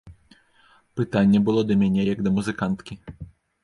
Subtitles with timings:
[1.01, 3.03] Пытанне было да мяне як да музыканткі.